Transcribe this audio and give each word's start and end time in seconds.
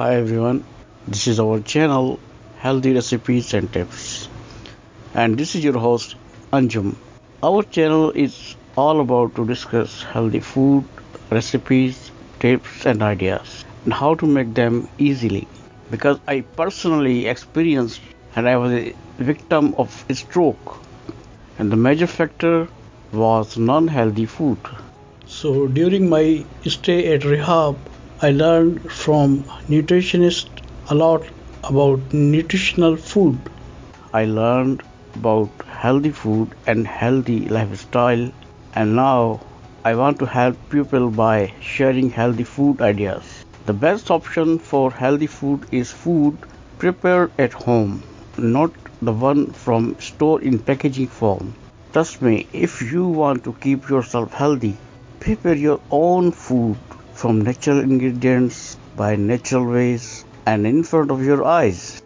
Hi 0.00 0.14
everyone, 0.16 0.64
this 1.06 1.26
is 1.26 1.38
our 1.38 1.60
channel 1.60 2.18
Healthy 2.56 2.94
Recipes 2.94 3.52
and 3.52 3.70
Tips, 3.70 4.30
and 5.12 5.36
this 5.36 5.54
is 5.54 5.62
your 5.62 5.78
host 5.78 6.14
Anjum. 6.54 6.94
Our 7.42 7.62
channel 7.64 8.10
is 8.12 8.56
all 8.78 9.00
about 9.02 9.34
to 9.34 9.44
discuss 9.46 10.02
healthy 10.02 10.40
food, 10.40 10.86
recipes, 11.28 12.10
tips, 12.38 12.86
and 12.86 13.02
ideas, 13.02 13.66
and 13.84 13.92
how 13.92 14.14
to 14.14 14.26
make 14.26 14.54
them 14.54 14.88
easily. 14.96 15.46
Because 15.90 16.18
I 16.26 16.40
personally 16.62 17.26
experienced 17.26 18.00
and 18.34 18.48
I 18.48 18.56
was 18.56 18.72
a 18.72 18.94
victim 19.18 19.74
of 19.76 20.02
a 20.08 20.14
stroke, 20.14 20.78
and 21.58 21.70
the 21.70 21.76
major 21.76 22.06
factor 22.06 22.68
was 23.12 23.58
non-healthy 23.58 24.24
food. 24.24 24.56
So 25.26 25.68
during 25.68 26.08
my 26.08 26.46
stay 26.64 27.12
at 27.12 27.26
rehab, 27.26 27.76
I 28.22 28.32
learned 28.32 28.92
from 28.92 29.44
nutritionists 29.66 30.50
a 30.90 30.94
lot 30.94 31.24
about 31.64 32.12
nutritional 32.12 32.96
food. 32.96 33.38
I 34.12 34.26
learned 34.26 34.82
about 35.14 35.50
healthy 35.66 36.10
food 36.10 36.54
and 36.66 36.86
healthy 36.86 37.48
lifestyle 37.48 38.30
and 38.74 38.94
now 38.94 39.40
I 39.84 39.94
want 39.94 40.18
to 40.18 40.26
help 40.26 40.56
people 40.68 41.10
by 41.10 41.54
sharing 41.60 42.10
healthy 42.10 42.44
food 42.44 42.82
ideas. 42.82 43.42
The 43.66 43.72
best 43.72 44.10
option 44.10 44.58
for 44.58 44.90
healthy 44.90 45.26
food 45.26 45.66
is 45.72 45.90
food 45.90 46.38
prepared 46.78 47.32
at 47.38 47.54
home, 47.54 48.02
not 48.36 48.70
the 49.00 49.12
one 49.12 49.46
from 49.52 49.98
store 49.98 50.42
in 50.42 50.58
packaging 50.58 51.08
form. 51.08 51.54
Trust 51.92 52.22
me, 52.22 52.46
if 52.52 52.82
you 52.82 53.06
want 53.06 53.44
to 53.44 53.54
keep 53.54 53.88
yourself 53.88 54.34
healthy, 54.34 54.76
prepare 55.20 55.54
your 55.56 55.80
own 55.90 56.32
food 56.32 56.76
from 57.20 57.42
natural 57.42 57.80
ingredients 57.80 58.78
by 58.96 59.14
natural 59.14 59.66
ways 59.70 60.24
and 60.46 60.66
in 60.66 60.82
front 60.82 61.10
of 61.10 61.22
your 61.22 61.44
eyes. 61.44 62.02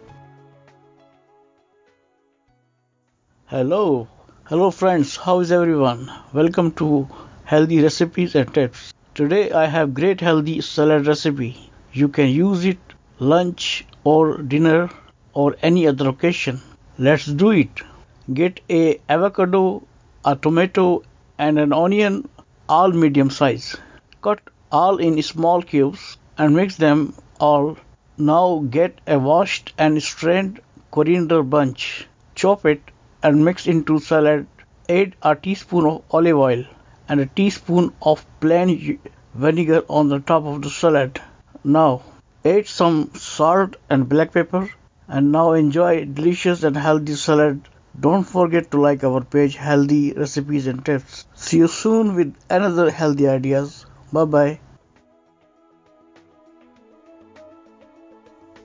Hello, 3.47 4.09
hello 4.47 4.73
friends, 4.73 5.15
how 5.17 5.39
is 5.39 5.53
everyone? 5.53 6.11
Welcome 6.33 6.73
to 6.81 7.09
Healthy 7.45 7.81
Recipes 7.81 8.35
and 8.35 8.53
Tips. 8.53 8.93
Today 9.15 9.53
I 9.53 9.67
have 9.67 9.95
great 9.95 10.21
healthy 10.21 10.61
salad 10.61 11.07
recipe. 11.07 11.71
You 11.93 12.09
can 12.09 12.29
use 12.31 12.65
it 12.65 12.97
lunch 13.21 13.87
or 14.03 14.39
dinner 14.39 14.91
or 15.33 15.55
any 15.63 15.87
other 15.87 16.09
occasion. 16.09 16.61
Let's 16.99 17.27
do 17.27 17.53
it. 17.53 17.85
Get 18.33 18.59
a 18.69 19.01
avocado, 19.09 19.87
a 20.25 20.35
tomato 20.35 21.05
and 21.39 21.61
an 21.61 21.73
onion 21.73 22.29
all 22.69 22.91
medium 22.91 23.31
size. 23.31 23.77
Cut 24.23 24.41
all 24.77 24.97
in 25.07 25.23
small 25.23 25.63
cubes 25.63 26.17
and 26.37 26.57
mix 26.57 26.77
them 26.77 27.15
all. 27.39 27.77
Now 28.19 28.65
get 28.77 29.01
a 29.07 29.19
washed 29.19 29.73
and 29.79 30.03
strained 30.03 30.61
coriander 30.91 31.43
bunch. 31.43 32.09
Chop 32.35 32.67
it 32.67 32.83
and 33.23 33.45
mix 33.45 33.69
into 33.69 33.99
salad. 34.01 34.49
Add 34.89 35.15
a 35.23 35.37
teaspoon 35.37 35.87
of 35.87 36.03
olive 36.11 36.37
oil 36.37 36.65
and 37.09 37.21
a 37.21 37.27
teaspoon 37.27 37.93
of 38.03 38.27
plain 38.41 38.99
vinegar 39.35 39.85
on 39.89 40.09
the 40.09 40.19
top 40.19 40.45
of 40.45 40.63
the 40.63 40.71
salad. 40.71 41.21
Now 41.63 42.03
add 42.45 42.67
some 42.67 42.99
salt 43.15 43.77
and 43.89 44.09
black 44.09 44.33
pepper 44.33 44.69
and 45.07 45.31
now 45.31 45.53
enjoy 45.53 46.05
delicious 46.05 46.65
and 46.65 46.77
healthy 46.77 47.15
salad. 47.15 47.69
Don't 48.09 48.25
forget 48.25 48.71
to 48.73 48.81
like 48.81 49.05
our 49.05 49.23
page 49.23 49.55
Healthy 49.55 50.15
Recipes 50.15 50.67
and 50.67 50.85
Tips. 50.85 51.27
See 51.35 51.59
you 51.59 51.69
soon 51.69 52.17
with 52.17 52.35
another 52.51 52.91
healthy 52.91 53.29
ideas. 53.29 53.87
Bye 54.13 54.25
bye. 54.25 54.61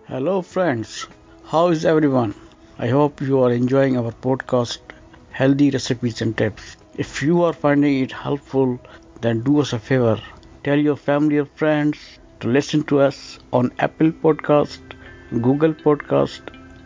Hello 0.08 0.42
friends, 0.42 1.08
how 1.46 1.68
is 1.70 1.86
everyone? 1.86 2.34
I 2.78 2.88
hope 2.88 3.22
you 3.22 3.40
are 3.44 3.52
enjoying 3.52 3.98
our 3.98 4.12
podcast 4.12 4.80
Healthy 5.32 5.72
Recipes 5.72 6.22
and 6.22 6.38
Tips. 6.38 6.78
If 6.98 7.22
you 7.22 7.44
are 7.44 7.54
finding 7.54 8.04
it 8.04 8.12
helpful, 8.12 8.80
then 9.22 9.42
do 9.42 9.60
us 9.60 9.74
a 9.74 9.80
favor. 9.80 10.20
Tell 10.64 10.78
your 10.78 10.96
family 10.96 11.38
or 11.38 11.46
friends 11.46 11.98
to 12.42 12.48
listen 12.48 12.84
to 12.84 13.00
us 13.00 13.40
on 13.54 13.72
Apple 13.80 14.12
Podcast, 14.12 14.80
Google 15.32 15.74
Podcast, 15.74 16.42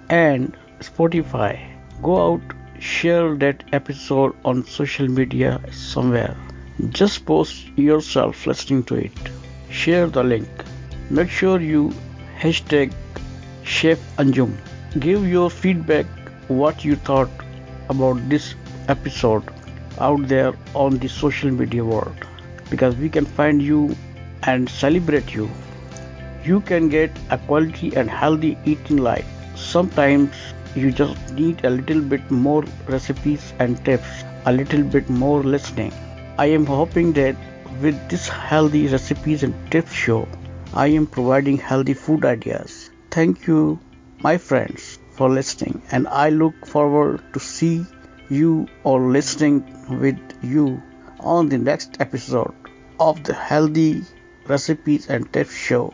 and 0.09 0.55
Spotify. 0.79 1.59
Go 2.01 2.33
out, 2.33 2.41
share 2.79 3.35
that 3.35 3.63
episode 3.73 4.35
on 4.45 4.65
social 4.65 5.07
media 5.07 5.59
somewhere. 5.71 6.35
Just 6.89 7.25
post 7.25 7.67
yourself 7.75 8.47
listening 8.47 8.83
to 8.85 8.95
it. 8.95 9.11
Share 9.69 10.07
the 10.07 10.23
link. 10.23 10.47
Make 11.11 11.29
sure 11.29 11.61
you 11.61 11.93
hashtag 12.39 12.91
Chef 13.63 13.99
Anjum. 14.17 14.57
Give 14.99 15.27
your 15.27 15.51
feedback 15.51 16.07
what 16.47 16.83
you 16.83 16.95
thought 16.95 17.29
about 17.89 18.27
this 18.27 18.55
episode 18.87 19.43
out 19.99 20.27
there 20.27 20.53
on 20.73 20.97
the 20.97 21.07
social 21.07 21.51
media 21.51 21.85
world 21.85 22.25
because 22.71 22.95
we 22.95 23.07
can 23.07 23.25
find 23.25 23.61
you 23.61 23.95
and 24.43 24.67
celebrate 24.67 25.33
you. 25.33 25.49
You 26.43 26.59
can 26.61 26.89
get 26.89 27.11
a 27.29 27.37
quality 27.37 27.95
and 27.95 28.09
healthy 28.09 28.57
eating 28.65 28.97
life. 28.97 29.27
Sometimes 29.55 30.35
you 30.75 30.91
just 30.91 31.33
need 31.33 31.63
a 31.65 31.69
little 31.69 32.01
bit 32.01 32.31
more 32.31 32.63
recipes 32.87 33.53
and 33.59 33.83
tips, 33.85 34.23
a 34.45 34.51
little 34.51 34.83
bit 34.83 35.07
more 35.07 35.43
listening. 35.43 35.93
I 36.35 36.47
am 36.47 36.65
hoping 36.65 37.13
that 37.13 37.35
with 37.79 38.09
this 38.09 38.27
healthy 38.27 38.87
recipes 38.87 39.43
and 39.43 39.53
tips 39.71 39.93
show, 39.93 40.27
I 40.73 40.87
am 40.87 41.05
providing 41.05 41.57
healthy 41.57 41.93
food 41.93 42.25
ideas. 42.25 42.89
Thank 43.11 43.45
you, 43.45 43.79
my 44.19 44.37
friends, 44.39 44.97
for 45.11 45.29
listening, 45.29 45.83
and 45.91 46.07
I 46.07 46.29
look 46.29 46.65
forward 46.65 47.21
to 47.33 47.39
see 47.39 47.85
you 48.29 48.67
or 48.83 48.99
listening 48.99 49.63
with 49.99 50.17
you 50.41 50.81
on 51.19 51.49
the 51.49 51.59
next 51.59 51.97
episode 51.99 52.55
of 52.99 53.23
the 53.23 53.35
Healthy 53.35 54.03
Recipes 54.47 55.09
and 55.09 55.31
Tips 55.31 55.55
Show. 55.55 55.93